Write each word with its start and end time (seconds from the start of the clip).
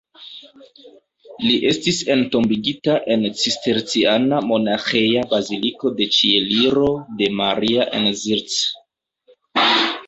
Li 1.43 1.51
estis 1.71 1.99
entombigita 2.13 2.95
en 3.17 3.27
Cisterciana 3.43 4.41
Monaĥeja 4.53 5.27
Baziliko 5.35 5.93
de 6.01 6.09
Ĉieliro 6.19 6.91
de 7.23 7.31
Maria 7.45 7.91
en 8.01 8.11
Zirc. 8.25 8.59